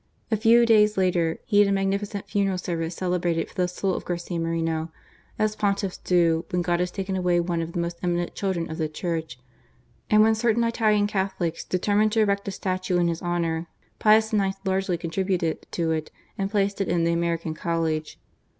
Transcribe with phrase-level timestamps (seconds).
[0.31, 4.03] A few days later he had a magnificent funeral service celebrated for the soul of
[4.03, 4.91] Garcia Moreno,
[5.37, 8.79] as Pontiffs do when God has taken away one of the most eminent children of
[8.79, 9.37] the Church;
[10.09, 13.67] and when certain Italian Catholics determined to erect a statue in his honour,
[13.99, 14.55] Pius IX.
[14.65, 18.19] largely contributed to it, and placed it in the American College.